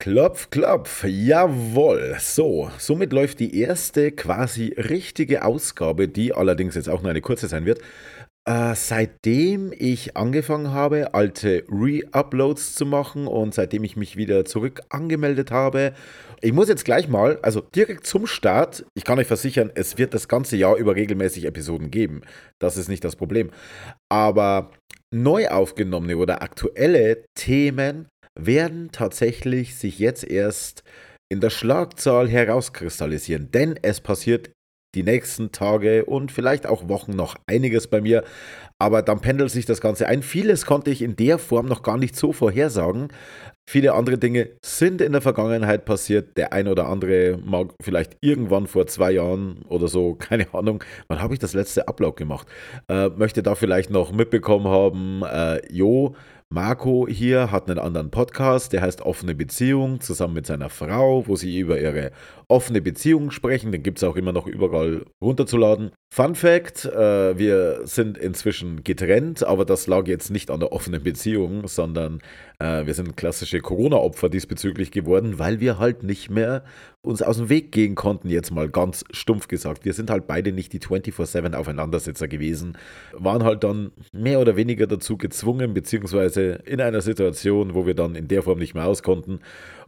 [0.00, 2.16] Klopf, klopf, jawohl.
[2.18, 7.48] So, somit läuft die erste quasi richtige Ausgabe, die allerdings jetzt auch nur eine kurze
[7.48, 7.80] sein wird.
[8.46, 14.80] Äh, seitdem ich angefangen habe, alte Re-Uploads zu machen und seitdem ich mich wieder zurück
[14.88, 15.92] angemeldet habe,
[16.40, 20.14] ich muss jetzt gleich mal, also direkt zum Start, ich kann euch versichern, es wird
[20.14, 22.22] das ganze Jahr über regelmäßig Episoden geben.
[22.58, 23.50] Das ist nicht das Problem.
[24.08, 24.70] Aber
[25.10, 28.08] neu aufgenommene oder aktuelle Themen
[28.46, 30.82] werden tatsächlich sich jetzt erst
[31.28, 34.50] in der Schlagzahl herauskristallisieren, denn es passiert
[34.94, 38.24] die nächsten Tage und vielleicht auch Wochen noch einiges bei mir,
[38.78, 40.22] aber dann pendelt sich das Ganze ein.
[40.22, 43.08] Vieles konnte ich in der Form noch gar nicht so vorhersagen.
[43.68, 46.36] Viele andere Dinge sind in der Vergangenheit passiert.
[46.36, 51.22] Der ein oder andere mag vielleicht irgendwann vor zwei Jahren oder so, keine Ahnung, wann
[51.22, 52.48] habe ich das letzte Upload gemacht,
[52.88, 56.16] äh, möchte da vielleicht noch mitbekommen haben, äh, jo,
[56.52, 61.36] Marco hier hat einen anderen Podcast, der heißt Offene Beziehung, zusammen mit seiner Frau, wo
[61.36, 62.10] sie über ihre
[62.48, 63.70] offene Beziehung sprechen.
[63.70, 65.92] Den gibt es auch immer noch überall runterzuladen.
[66.12, 71.04] Fun Fact: äh, Wir sind inzwischen getrennt, aber das lag jetzt nicht an der offenen
[71.04, 72.18] Beziehung, sondern
[72.58, 76.64] äh, wir sind klassische Corona-Opfer diesbezüglich geworden, weil wir halt nicht mehr
[77.02, 79.84] uns aus dem Weg gehen konnten, jetzt mal ganz stumpf gesagt.
[79.84, 82.76] Wir sind halt beide nicht die 24-7 Aufeinandersetzer gewesen,
[83.12, 88.14] waren halt dann mehr oder weniger dazu gezwungen, beziehungsweise in einer Situation, wo wir dann
[88.14, 89.40] in der Form nicht mehr aus konnten.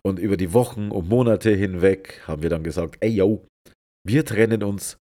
[0.02, 3.46] Und über die Wochen und Monate hinweg haben wir dann gesagt, ey yo,
[4.04, 4.96] wir trennen uns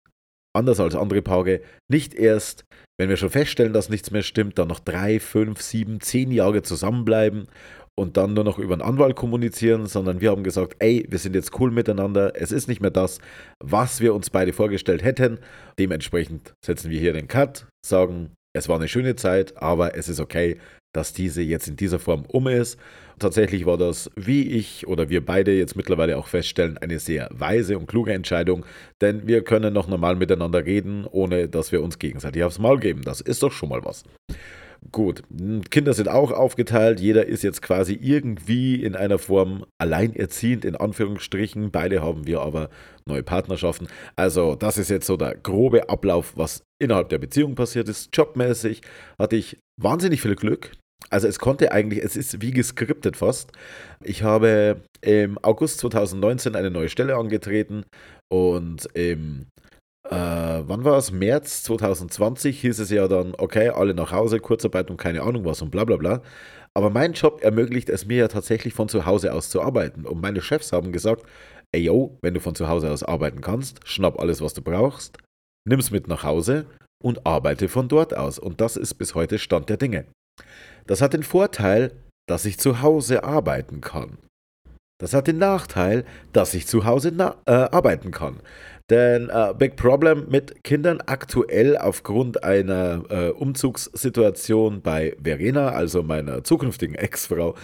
[0.55, 1.61] anders als andere Paare,
[1.91, 2.65] nicht erst,
[2.97, 6.63] wenn wir schon feststellen, dass nichts mehr stimmt, dann noch drei, fünf, sieben, zehn Jahre
[6.63, 7.47] zusammenbleiben
[7.97, 11.35] und dann nur noch über einen Anwalt kommunizieren, sondern wir haben gesagt, ey, wir sind
[11.35, 13.19] jetzt cool miteinander, es ist nicht mehr das,
[13.59, 15.39] was wir uns beide vorgestellt hätten.
[15.79, 20.19] Dementsprechend setzen wir hier den Cut, sagen, es war eine schöne Zeit, aber es ist
[20.19, 20.57] okay,
[20.93, 22.79] dass diese jetzt in dieser Form um ist.
[23.19, 27.77] Tatsächlich war das, wie ich oder wir beide jetzt mittlerweile auch feststellen, eine sehr weise
[27.77, 28.65] und kluge Entscheidung,
[29.01, 33.01] denn wir können noch normal miteinander reden, ohne dass wir uns gegenseitig aufs Maul geben.
[33.03, 34.03] Das ist doch schon mal was.
[34.91, 35.23] Gut,
[35.69, 36.99] Kinder sind auch aufgeteilt.
[36.99, 41.71] Jeder ist jetzt quasi irgendwie in einer Form alleinerziehend, in Anführungsstrichen.
[41.71, 42.69] Beide haben wir aber
[43.05, 43.87] neue Partnerschaften.
[44.15, 48.15] Also, das ist jetzt so der grobe Ablauf, was innerhalb der Beziehung passiert ist.
[48.15, 48.81] Jobmäßig
[49.19, 50.71] hatte ich wahnsinnig viel Glück.
[51.09, 53.51] Also es konnte eigentlich, es ist wie geskriptet fast.
[54.03, 57.85] Ich habe im August 2019 eine neue Stelle angetreten
[58.29, 59.45] und im,
[60.09, 61.11] äh, wann war es?
[61.11, 65.61] März 2020 hieß es ja dann, okay, alle nach Hause, Kurzarbeit und keine Ahnung was
[65.61, 66.21] und bla bla bla.
[66.73, 70.05] Aber mein Job ermöglicht es mir ja tatsächlich von zu Hause aus zu arbeiten.
[70.05, 71.23] Und meine Chefs haben gesagt,
[71.71, 75.17] ey yo, wenn du von zu Hause aus arbeiten kannst, schnapp alles, was du brauchst,
[75.67, 76.65] nimm's mit nach Hause
[77.03, 78.39] und arbeite von dort aus.
[78.39, 80.05] Und das ist bis heute Stand der Dinge.
[80.85, 81.91] Das hat den Vorteil,
[82.27, 84.17] dass ich zu Hause arbeiten kann.
[84.99, 87.09] Das hat den Nachteil, dass ich zu Hause
[87.45, 88.39] äh, arbeiten kann.
[88.89, 96.45] Denn äh, Big Problem mit Kindern aktuell aufgrund einer äh, Umzugssituation bei Verena, also meiner
[96.45, 97.55] zukünftigen Ex-Frau,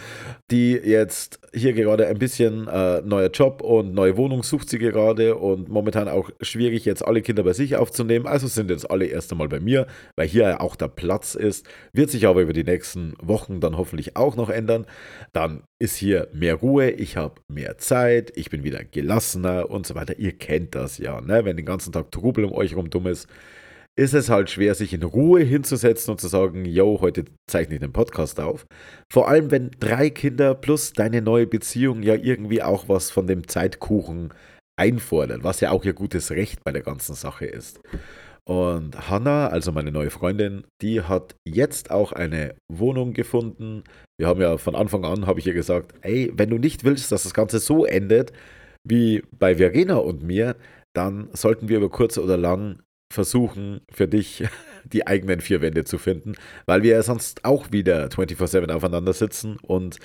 [0.50, 5.36] die jetzt hier gerade ein bisschen äh, neuer Job und neue Wohnung sucht sie gerade
[5.36, 8.26] und momentan auch schwierig, jetzt alle Kinder bei sich aufzunehmen.
[8.26, 9.86] Also sind jetzt alle erst einmal bei mir,
[10.16, 11.66] weil hier auch der Platz ist.
[11.94, 14.84] Wird sich aber über die nächsten Wochen dann hoffentlich auch noch ändern.
[15.32, 19.94] Dann ist hier mehr Ruhe, ich habe mehr Zeit, ich bin wieder gelassener und so
[19.94, 20.18] weiter.
[20.18, 21.44] Ihr kennt das ja ne?
[21.44, 23.28] wenn den ganzen Tag Trubel um euch rum dumm ist,
[23.94, 27.80] ist es halt schwer, sich in Ruhe hinzusetzen und zu sagen, yo, heute zeichne ich
[27.80, 28.66] den Podcast auf.
[29.12, 33.46] Vor allem, wenn drei Kinder plus deine neue Beziehung ja irgendwie auch was von dem
[33.46, 34.32] Zeitkuchen
[34.76, 37.78] einfordern, was ja auch ihr gutes Recht bei der ganzen Sache ist.
[38.46, 43.84] Und Hannah, also meine neue Freundin, die hat jetzt auch eine Wohnung gefunden.
[44.18, 47.10] Wir haben ja von Anfang an, habe ich ihr gesagt, ey, wenn du nicht willst,
[47.10, 48.32] dass das Ganze so endet
[48.86, 50.56] wie bei Verena und mir,
[50.94, 54.44] dann sollten wir über kurz oder lang versuchen, für dich
[54.84, 56.34] die eigenen vier Wände zu finden,
[56.66, 59.98] weil wir ja sonst auch wieder 24-7 aufeinander sitzen und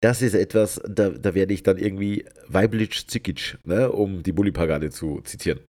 [0.00, 4.90] das ist etwas, da, da werde ich dann irgendwie weiblich zickic, ne, um die Bulli-Parade
[4.90, 5.60] zu zitieren.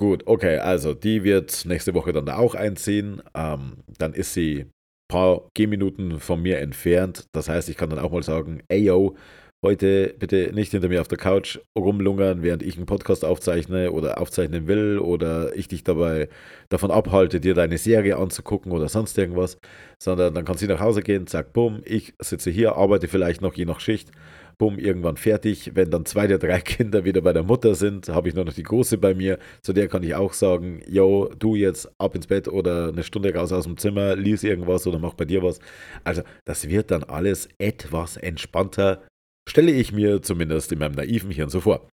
[0.00, 3.20] Gut, okay, also die wird nächste Woche dann da auch einziehen.
[3.34, 4.70] Ähm, dann ist sie ein
[5.08, 7.26] paar Gehminuten von mir entfernt.
[7.32, 9.14] Das heißt, ich kann dann auch mal sagen, ey yo,
[9.62, 14.18] Heute bitte nicht hinter mir auf der Couch rumlungern, während ich einen Podcast aufzeichne oder
[14.18, 16.30] aufzeichnen will oder ich dich dabei
[16.70, 19.58] davon abhalte, dir deine Serie anzugucken oder sonst irgendwas,
[20.02, 23.52] sondern dann kannst du nach Hause gehen, zack, bumm, ich sitze hier, arbeite vielleicht noch
[23.52, 24.12] je nach Schicht,
[24.60, 25.72] bumm, irgendwann fertig.
[25.74, 28.52] Wenn dann zwei der drei Kinder wieder bei der Mutter sind, habe ich nur noch
[28.52, 29.38] die große bei mir.
[29.62, 33.34] Zu der kann ich auch sagen, yo, du jetzt ab ins Bett oder eine Stunde
[33.34, 35.58] raus aus dem Zimmer, lies irgendwas oder mach bei dir was.
[36.04, 39.02] Also das wird dann alles etwas entspannter
[39.48, 41.88] Stelle ich mir zumindest in meinem naiven Hirn so vor.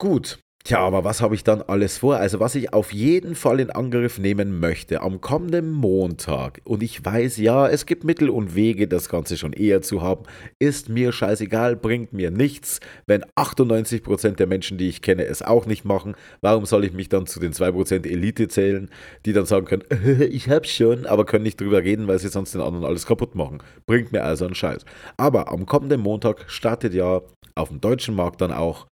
[0.00, 2.18] Gut, Tja, aber was habe ich dann alles vor?
[2.18, 7.04] Also was ich auf jeden Fall in Angriff nehmen möchte am kommenden Montag, und ich
[7.04, 10.22] weiß, ja, es gibt Mittel und Wege, das Ganze schon eher zu haben,
[10.60, 12.78] ist mir scheißegal, bringt mir nichts.
[13.06, 17.08] Wenn 98% der Menschen, die ich kenne, es auch nicht machen, warum soll ich mich
[17.08, 18.88] dann zu den 2% Elite zählen,
[19.26, 19.82] die dann sagen können,
[20.30, 23.34] ich hab's schon, aber können nicht drüber reden, weil sie sonst den anderen alles kaputt
[23.34, 23.58] machen.
[23.86, 24.84] Bringt mir also einen Scheiß.
[25.16, 27.20] Aber am kommenden Montag startet ja
[27.56, 28.86] auf dem deutschen Markt dann auch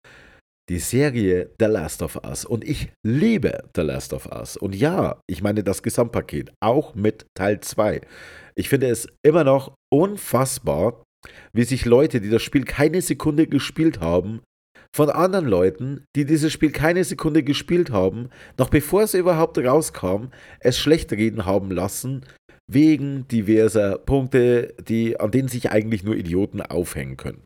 [0.68, 2.44] die Serie The Last of Us.
[2.44, 4.56] Und ich liebe The Last of Us.
[4.56, 8.00] Und ja, ich meine das Gesamtpaket, auch mit Teil 2.
[8.54, 11.02] Ich finde es immer noch unfassbar,
[11.52, 14.42] wie sich Leute, die das Spiel keine Sekunde gespielt haben,
[14.94, 20.28] von anderen Leuten, die dieses Spiel keine Sekunde gespielt haben, noch bevor es überhaupt rauskam,
[20.60, 22.24] es schlecht reden haben lassen,
[22.70, 27.42] wegen diverser Punkte, die, an denen sich eigentlich nur Idioten aufhängen können.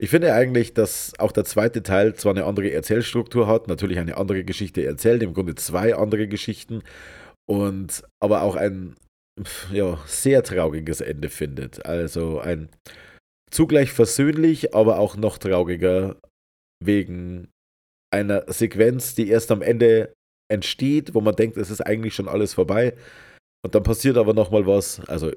[0.00, 4.16] Ich finde eigentlich, dass auch der zweite Teil zwar eine andere Erzählstruktur hat, natürlich eine
[4.16, 6.82] andere Geschichte erzählt, im Grunde zwei andere Geschichten
[7.48, 8.94] und aber auch ein
[9.72, 11.84] ja, sehr trauriges Ende findet.
[11.84, 12.68] Also ein
[13.50, 16.16] zugleich versöhnlich, aber auch noch trauriger
[16.80, 17.48] wegen
[18.12, 20.12] einer Sequenz, die erst am Ende
[20.50, 22.94] entsteht, wo man denkt, es ist eigentlich schon alles vorbei.
[23.64, 25.00] Und dann passiert aber nochmal was.
[25.08, 25.32] Also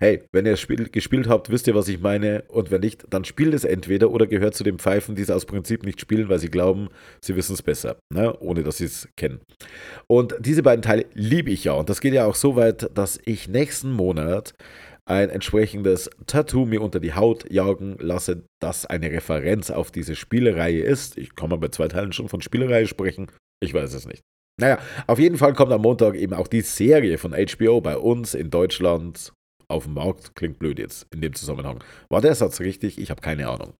[0.00, 2.42] hey, wenn ihr Spiel gespielt habt, wisst ihr, was ich meine.
[2.48, 5.44] Und wenn nicht, dann spielt es entweder oder gehört zu den Pfeifen, die es aus
[5.44, 6.88] Prinzip nicht spielen, weil sie glauben,
[7.20, 8.34] sie wissen es besser, ne?
[8.40, 9.40] ohne dass sie es kennen.
[10.06, 11.72] Und diese beiden Teile liebe ich ja.
[11.72, 14.54] Und das geht ja auch so weit, dass ich nächsten Monat
[15.04, 20.82] ein entsprechendes Tattoo mir unter die Haut jagen lasse, das eine Referenz auf diese Spielereihe
[20.82, 21.18] ist.
[21.18, 23.26] Ich kann mal bei zwei Teilen schon von Spielereihe sprechen.
[23.62, 24.22] Ich weiß es nicht.
[24.58, 28.34] Naja, auf jeden Fall kommt am Montag eben auch die Serie von HBO bei uns
[28.34, 29.32] in Deutschland
[29.70, 30.34] auf dem Markt.
[30.34, 31.82] Klingt blöd jetzt in dem Zusammenhang.
[32.08, 32.98] War der Satz richtig?
[32.98, 33.74] Ich habe keine Ahnung.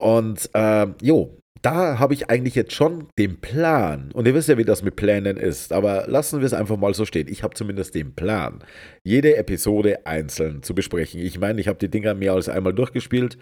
[0.00, 4.10] Und äh, jo, da habe ich eigentlich jetzt schon den Plan.
[4.12, 5.72] Und ihr wisst ja, wie das mit Plänen ist.
[5.72, 7.28] Aber lassen wir es einfach mal so stehen.
[7.28, 8.62] Ich habe zumindest den Plan,
[9.02, 11.20] jede Episode einzeln zu besprechen.
[11.20, 13.38] Ich meine, ich habe die Dinger mehr als einmal durchgespielt.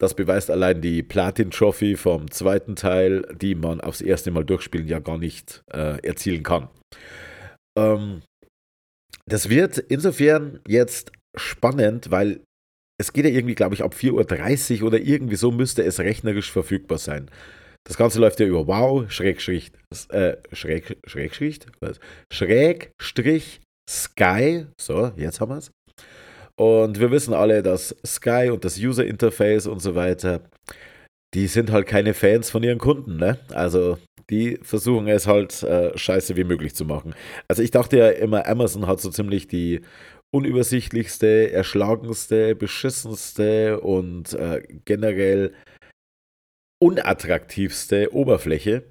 [0.00, 4.98] Das beweist allein die Platin-Trophy vom zweiten Teil, die man aufs erste Mal durchspielen ja
[4.98, 6.70] gar nicht äh, erzielen kann.
[7.78, 8.22] Ähm,
[9.26, 12.40] das wird insofern jetzt spannend, weil
[12.98, 16.52] es geht ja irgendwie, glaube ich, ab 4.30 Uhr oder irgendwie so müsste es rechnerisch
[16.52, 17.30] verfügbar sein.
[17.84, 19.72] Das Ganze läuft ja über Wow, Schrägstrich,
[20.10, 21.98] äh, Schräg, Schrägstrich, was?
[22.30, 24.66] Schrägstrich Sky.
[24.78, 25.70] So, jetzt haben wir es.
[26.56, 30.42] Und wir wissen alle, dass Sky und das User Interface und so weiter,
[31.34, 33.38] die sind halt keine Fans von ihren Kunden, ne?
[33.50, 33.98] Also
[34.30, 37.14] die versuchen es halt äh, scheiße wie möglich zu machen.
[37.48, 39.80] Also ich dachte ja immer, Amazon hat so ziemlich die
[40.32, 45.52] unübersichtlichste, erschlagenste, beschissenste und äh, generell
[46.82, 48.84] unattraktivste Oberfläche,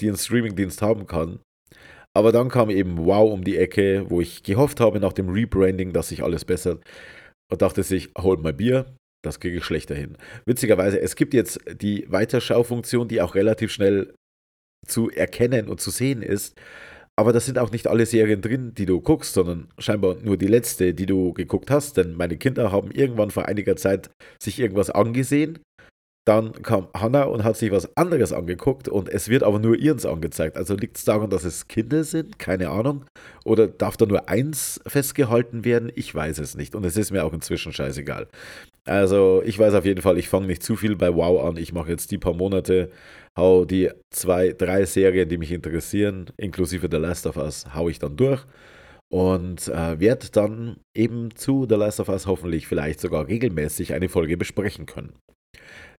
[0.00, 1.40] die ein Streamingdienst haben kann.
[2.16, 5.92] Aber dann kam eben Wow um die Ecke, wo ich gehofft habe nach dem Rebranding,
[5.92, 6.84] dass sich alles bessert
[7.50, 10.16] und dachte sich, hol mal Bier, das kriege ich schlechter hin.
[10.46, 14.14] Witzigerweise, es gibt jetzt die Weiterschaufunktion, die auch relativ schnell
[14.86, 16.54] zu erkennen und zu sehen ist.
[17.16, 20.48] Aber das sind auch nicht alle Serien drin, die du guckst, sondern scheinbar nur die
[20.48, 21.96] letzte, die du geguckt hast.
[21.96, 24.10] Denn meine Kinder haben irgendwann vor einiger Zeit
[24.42, 25.60] sich irgendwas angesehen.
[26.26, 30.06] Dann kam Hannah und hat sich was anderes angeguckt und es wird aber nur ihrens
[30.06, 30.56] angezeigt.
[30.56, 32.38] Also liegt es daran, dass es Kinder sind?
[32.38, 33.04] Keine Ahnung.
[33.44, 35.92] Oder darf da nur eins festgehalten werden?
[35.94, 36.74] Ich weiß es nicht.
[36.74, 38.26] Und es ist mir auch inzwischen scheißegal.
[38.86, 41.56] Also ich weiß auf jeden Fall, ich fange nicht zu viel bei Wow an.
[41.56, 42.90] Ich mache jetzt die paar Monate
[43.36, 47.98] hau die zwei, drei Serien, die mich interessieren, inklusive The Last of Us, hau ich
[47.98, 48.44] dann durch
[49.10, 54.08] und äh, werde dann eben zu The Last of Us hoffentlich vielleicht sogar regelmäßig eine
[54.08, 55.14] Folge besprechen können.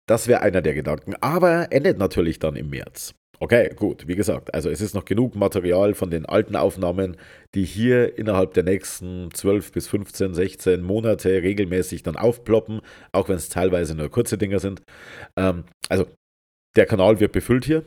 [0.07, 3.15] Das wäre einer der Gedanken, aber endet natürlich dann im März.
[3.45, 7.19] Okay, gut, wie gesagt, also es ist noch genug Material von den alten Aufnahmen,
[7.55, 12.81] die hier innerhalb der nächsten 12 bis 15, 16 Monate regelmäßig dann aufploppen,
[13.13, 14.81] auch wenn es teilweise nur kurze Dinger sind.
[15.37, 16.07] Ähm, also
[16.75, 17.85] der Kanal wird befüllt hier,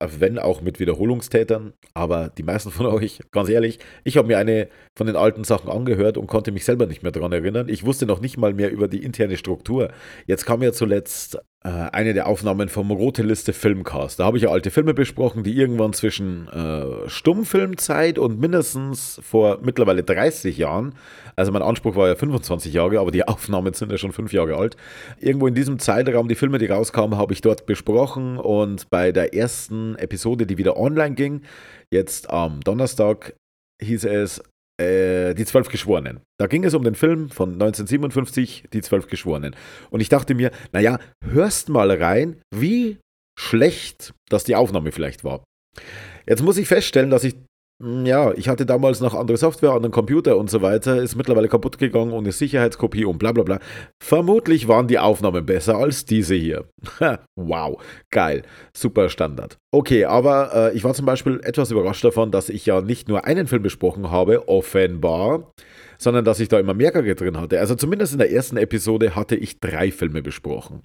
[0.00, 4.68] wenn auch mit Wiederholungstätern, aber die meisten von euch, ganz ehrlich, ich habe mir eine
[4.96, 7.68] von den alten Sachen angehört und konnte mich selber nicht mehr daran erinnern.
[7.68, 9.90] Ich wusste noch nicht mal mehr über die interne Struktur.
[10.26, 14.18] Jetzt kam ja zuletzt äh, eine der Aufnahmen vom Rote Liste Filmcast.
[14.18, 19.60] Da habe ich ja alte Filme besprochen, die irgendwann zwischen äh, Stummfilmzeit und mindestens vor
[19.62, 20.94] mittlerweile 30 Jahren,
[21.36, 24.56] also mein Anspruch war ja 25 Jahre, aber die Aufnahmen sind ja schon fünf Jahre
[24.56, 24.76] alt.
[25.20, 29.34] Irgendwo in diesem Zeitraum, die Filme, die rauskamen, habe ich dort besprochen und bei der
[29.34, 31.42] ersten Episode, die wieder online ging,
[31.90, 33.34] jetzt am Donnerstag,
[33.80, 34.42] hieß es,
[34.80, 36.20] äh, Die Zwölf Geschworenen.
[36.38, 39.56] Da ging es um den Film von 1957, Die Zwölf Geschworenen.
[39.90, 42.98] Und ich dachte mir, naja, hörst mal rein, wie
[43.38, 45.44] schlecht das die Aufnahme vielleicht war.
[46.26, 47.34] Jetzt muss ich feststellen, dass ich
[47.82, 51.78] ja, ich hatte damals noch andere Software, anderen Computer und so weiter, ist mittlerweile kaputt
[51.78, 53.58] gegangen eine Sicherheitskopie und bla bla bla.
[54.00, 56.64] Vermutlich waren die Aufnahmen besser als diese hier.
[57.36, 59.58] wow, geil, super Standard.
[59.72, 63.24] Okay, aber äh, ich war zum Beispiel etwas überrascht davon, dass ich ja nicht nur
[63.24, 65.52] einen Film besprochen habe, offenbar,
[65.98, 67.58] sondern dass ich da immer mehrere drin hatte.
[67.58, 70.82] Also zumindest in der ersten Episode hatte ich drei Filme besprochen.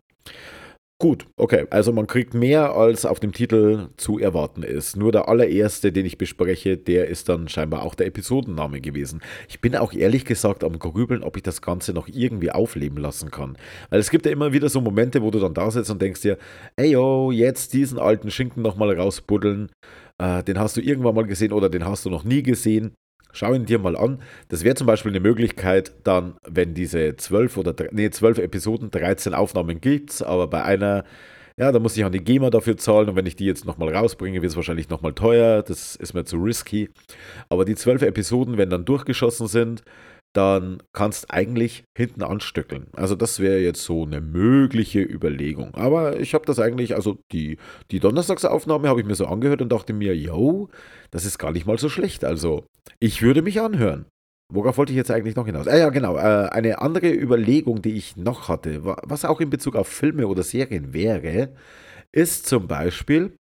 [0.99, 1.67] Gut, okay.
[1.69, 4.97] Also man kriegt mehr, als auf dem Titel zu erwarten ist.
[4.97, 9.21] Nur der allererste, den ich bespreche, der ist dann scheinbar auch der Episodenname gewesen.
[9.47, 13.29] Ich bin auch ehrlich gesagt am Grübeln, ob ich das Ganze noch irgendwie aufleben lassen
[13.29, 13.59] kann.
[13.91, 16.21] Weil es gibt ja immer wieder so Momente, wo du dann da sitzt und denkst
[16.21, 16.39] dir,
[16.77, 19.69] ey yo, jetzt diesen alten Schinken nochmal rausbuddeln.
[20.17, 22.95] Äh, den hast du irgendwann mal gesehen oder den hast du noch nie gesehen.
[23.37, 24.19] Schau ihn dir mal an.
[24.49, 29.35] Das wäre zum Beispiel eine Möglichkeit, dann, wenn diese zwölf oder nee, zwölf Episoden, 13
[29.35, 31.03] Aufnahmen gibt, aber bei einer,
[31.55, 33.95] ja, da muss ich an die GEMA dafür zahlen und wenn ich die jetzt nochmal
[33.95, 35.61] rausbringe, wird es wahrscheinlich nochmal teuer.
[35.61, 36.89] Das ist mir zu risky.
[37.47, 39.83] Aber die zwölf Episoden, wenn dann durchgeschossen sind,
[40.37, 42.87] dann kannst eigentlich hinten anstückeln.
[42.93, 45.73] Also das wäre jetzt so eine mögliche Überlegung.
[45.73, 47.57] Aber ich habe das eigentlich, also die,
[47.89, 50.69] die Donnerstagsaufnahme habe ich mir so angehört und dachte mir, yo,
[51.09, 52.23] das ist gar nicht mal so schlecht.
[52.23, 52.65] Also
[52.99, 54.05] ich würde mich anhören.
[54.53, 55.67] Worauf wollte ich jetzt eigentlich noch hinaus?
[55.67, 56.15] Ah ja, genau.
[56.17, 60.43] Äh, eine andere Überlegung, die ich noch hatte, was auch in Bezug auf Filme oder
[60.43, 61.49] Serien wäre,
[62.11, 63.33] ist zum Beispiel,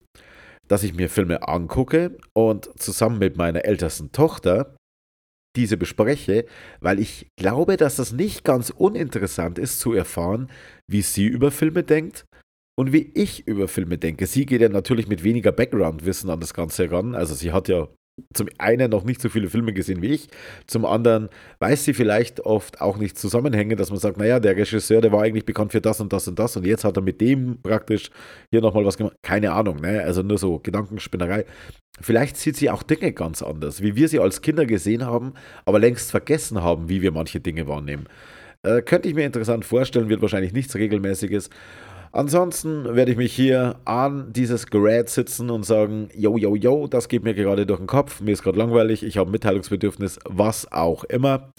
[0.70, 4.75] dass ich mir Filme angucke und zusammen mit meiner ältesten Tochter
[5.56, 6.46] diese bespreche,
[6.80, 10.50] weil ich glaube, dass das nicht ganz uninteressant ist zu erfahren,
[10.88, 12.26] wie sie über Filme denkt
[12.78, 14.28] und wie ich über Filme denke.
[14.28, 17.16] Sie geht ja natürlich mit weniger Background-Wissen an das Ganze ran.
[17.16, 17.88] Also sie hat ja
[18.34, 20.30] zum einen noch nicht so viele Filme gesehen wie ich,
[20.68, 21.30] zum anderen
[21.60, 25.24] weiß sie vielleicht oft auch nicht Zusammenhänge, dass man sagt, naja, der Regisseur, der war
[25.24, 28.12] eigentlich bekannt für das und das und das und jetzt hat er mit dem praktisch
[28.52, 29.16] hier nochmal was gemacht.
[29.22, 30.02] Keine Ahnung, ne?
[30.04, 31.46] also nur so Gedankenspinnerei.
[32.00, 35.34] Vielleicht sieht sie auch Dinge ganz anders, wie wir sie als Kinder gesehen haben,
[35.66, 38.08] aber längst vergessen haben, wie wir manche Dinge wahrnehmen.
[38.64, 41.50] Äh, könnte ich mir interessant vorstellen, wird wahrscheinlich nichts Regelmäßiges.
[42.16, 47.10] Ansonsten werde ich mich hier an dieses Gerät sitzen und sagen, yo, yo, yo, das
[47.10, 51.04] geht mir gerade durch den Kopf, mir ist gerade langweilig, ich habe Mitteilungsbedürfnis, was auch
[51.04, 51.52] immer.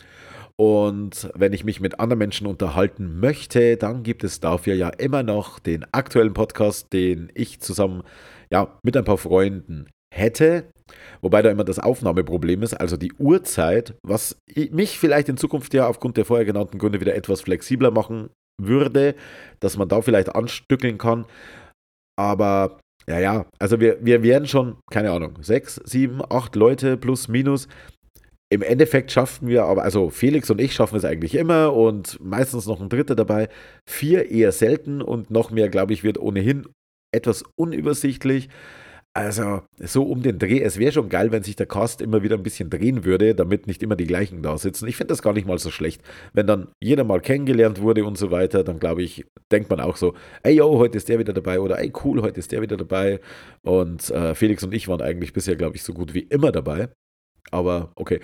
[0.58, 5.22] Und wenn ich mich mit anderen Menschen unterhalten möchte, dann gibt es dafür ja immer
[5.22, 8.02] noch den aktuellen Podcast, den ich zusammen
[8.50, 10.70] ja, mit ein paar Freunden hätte.
[11.20, 14.38] Wobei da immer das Aufnahmeproblem ist, also die Uhrzeit, was
[14.70, 19.14] mich vielleicht in Zukunft ja aufgrund der vorher genannten Gründe wieder etwas flexibler machen würde,
[19.60, 21.26] dass man da vielleicht anstückeln kann.
[22.18, 27.28] Aber ja, ja, also wir, wir werden schon, keine Ahnung, sechs, sieben, acht Leute plus
[27.28, 27.68] minus.
[28.48, 32.66] Im Endeffekt schaffen wir aber, also Felix und ich schaffen es eigentlich immer und meistens
[32.66, 33.48] noch ein Dritter dabei.
[33.88, 36.66] Vier eher selten und noch mehr, glaube ich, wird ohnehin
[37.12, 38.48] etwas unübersichtlich.
[39.16, 40.60] Also, so um den Dreh.
[40.60, 43.66] Es wäre schon geil, wenn sich der Cast immer wieder ein bisschen drehen würde, damit
[43.66, 44.86] nicht immer die gleichen da sitzen.
[44.86, 46.02] Ich finde das gar nicht mal so schlecht.
[46.34, 49.96] Wenn dann jeder mal kennengelernt wurde und so weiter, dann glaube ich, denkt man auch
[49.96, 52.76] so, ey yo, heute ist der wieder dabei oder ey cool, heute ist der wieder
[52.76, 53.20] dabei.
[53.62, 56.90] Und äh, Felix und ich waren eigentlich bisher, glaube ich, so gut wie immer dabei.
[57.50, 58.20] Aber okay,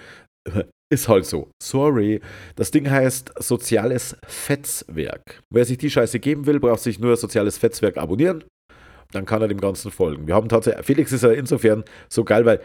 [0.93, 1.51] ist halt so.
[1.63, 2.21] Sorry.
[2.55, 5.43] Das Ding heißt Soziales Fetzwerk.
[5.49, 8.45] Wer sich die Scheiße geben will, braucht sich nur Soziales Fetzwerk abonnieren
[9.15, 10.27] dann kann er dem Ganzen folgen.
[10.27, 12.61] Wir haben tatsächlich, Felix ist ja insofern so geil, weil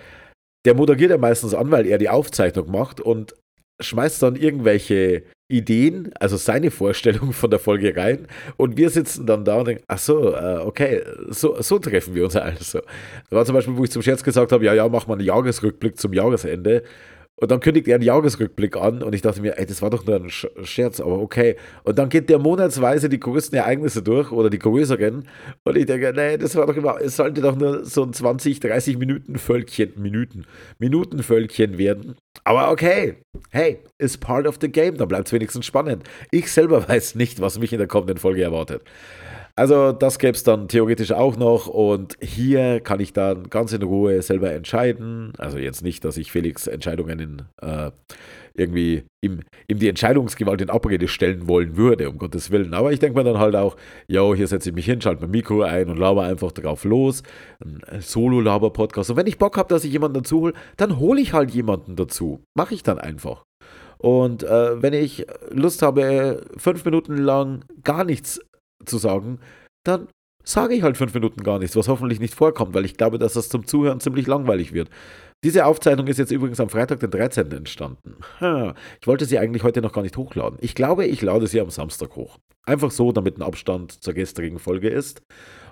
[0.65, 3.35] der moderiert ja meistens an, weil er die Aufzeichnung macht und
[3.79, 8.27] schmeißt dann irgendwelche Ideen, also seine Vorstellung von der Folge rein
[8.57, 12.25] und wir sitzen dann da und denken, ach so, äh, okay, so, so treffen wir
[12.25, 12.81] uns also.
[13.29, 15.25] Da war zum Beispiel, wo ich zum Scherz gesagt habe, ja, ja, mach mal einen
[15.25, 16.83] Jahresrückblick zum Jahresende
[17.39, 20.05] und dann kündigt er einen Jahresrückblick an und ich dachte mir, ey, das war doch
[20.05, 21.55] nur ein Scherz, aber okay.
[21.83, 25.27] Und dann geht der monatsweise die größten Ereignisse durch oder die größeren
[25.63, 28.59] und ich denke, nee, das war doch immer, es sollte doch nur so ein 20,
[28.59, 30.45] 30 Minuten Völkchen, Minuten,
[30.79, 32.15] Minutenvölkchen werden.
[32.43, 33.17] Aber okay,
[33.51, 36.03] hey, ist part of the game, da bleibt es wenigstens spannend.
[36.31, 38.81] Ich selber weiß nicht, was mich in der kommenden Folge erwartet.
[39.57, 43.81] Also das gäbe es dann theoretisch auch noch und hier kann ich dann ganz in
[43.81, 45.33] Ruhe selber entscheiden.
[45.39, 47.89] Also jetzt nicht, dass ich Felix Entscheidungen in, äh,
[48.53, 52.75] irgendwie ihm, ihm die Entscheidungsgewalt in Abrede stellen wollen würde, um Gottes Willen.
[52.75, 55.31] Aber ich denke mir dann halt auch, yo, hier setze ich mich hin, schalte mein
[55.31, 57.23] Mikro ein und laber einfach drauf los.
[57.59, 59.09] Ein Solo-Laber-Podcast.
[59.09, 61.95] Und wenn ich Bock habe, dass ich jemanden dazu hole, dann hole ich halt jemanden
[61.95, 62.43] dazu.
[62.55, 63.43] Mache ich dann einfach.
[63.97, 68.39] Und äh, wenn ich Lust habe, fünf Minuten lang gar nichts
[68.87, 69.39] zu sagen,
[69.83, 70.07] dann
[70.43, 73.33] sage ich halt fünf Minuten gar nichts, was hoffentlich nicht vorkommt, weil ich glaube, dass
[73.33, 74.89] das zum Zuhören ziemlich langweilig wird.
[75.43, 77.51] Diese Aufzeichnung ist jetzt übrigens am Freitag, den 13.
[77.51, 78.15] entstanden.
[78.99, 80.57] Ich wollte sie eigentlich heute noch gar nicht hochladen.
[80.61, 82.37] Ich glaube, ich lade sie am Samstag hoch.
[82.65, 85.21] Einfach so, damit ein Abstand zur gestrigen Folge ist.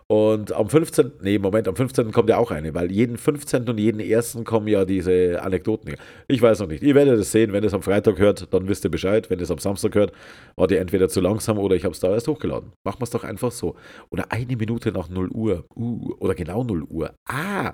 [0.08, 1.14] Und am 15.
[1.22, 2.12] Nee, Moment, am 15.
[2.12, 3.68] kommt ja auch eine, weil jeden 15.
[3.68, 4.40] und jeden 1.
[4.46, 5.96] kommen ja diese Anekdoten.
[6.28, 6.84] Ich weiß noch nicht.
[6.84, 9.32] Ihr werdet es sehen, wenn ihr es am Freitag hört, dann wisst ihr Bescheid.
[9.32, 10.12] Wenn ihr es am Samstag hört,
[10.56, 12.72] war ihr entweder zu langsam oder ich habe es da erst hochgeladen.
[12.84, 13.76] Machen wir es doch einfach so.
[14.12, 15.66] Oder eine Minute nach 0 Uhr.
[15.76, 17.16] Uh, oder genau 0 Uhr.
[17.28, 17.74] Ah,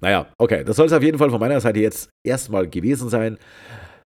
[0.00, 3.38] naja, okay, das soll es auf jeden Fall von meiner Seite jetzt erstmal gewesen sein.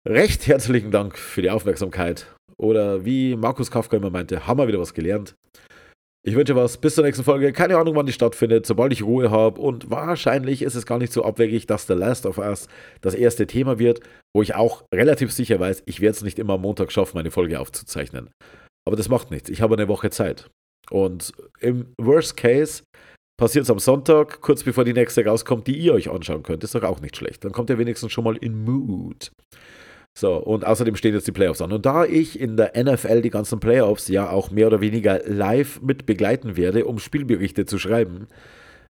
[0.06, 2.28] Recht herzlichen Dank für die Aufmerksamkeit.
[2.58, 5.36] Oder wie Markus Kafka immer meinte, haben wir wieder was gelernt.
[6.28, 6.78] Ich wünsche was.
[6.78, 7.54] Bis zur nächsten Folge.
[7.54, 9.62] Keine Ahnung, wann die stattfindet, sobald ich Ruhe habe.
[9.62, 12.68] Und wahrscheinlich ist es gar nicht so abwegig, dass The Last of Us
[13.02, 14.00] das erste Thema wird,
[14.36, 17.30] wo ich auch relativ sicher weiß, ich werde es nicht immer am Montag schaffen, meine
[17.30, 18.32] Folge aufzuzeichnen.
[18.88, 19.50] Aber das macht nichts.
[19.50, 20.50] Ich habe eine Woche Zeit.
[20.90, 22.82] Und im Worst Case
[23.40, 26.64] passiert es am Sonntag, kurz bevor die nächste rauskommt, die ihr euch anschauen könnt.
[26.64, 27.46] Ist doch auch nicht schlecht.
[27.46, 29.30] Dann kommt ihr wenigstens schon mal in Mood.
[30.18, 31.74] So, und außerdem stehen jetzt die Playoffs an.
[31.74, 35.82] Und da ich in der NFL die ganzen Playoffs ja auch mehr oder weniger live
[35.82, 38.28] mit begleiten werde, um Spielberichte zu schreiben,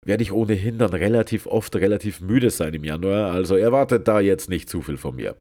[0.03, 3.31] werde ich ohnehin dann relativ oft relativ müde sein im Januar.
[3.31, 5.35] Also erwartet da jetzt nicht zu viel von mir.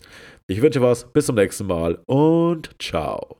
[0.48, 3.38] Ich wünsche was, bis zum nächsten Mal und ciao.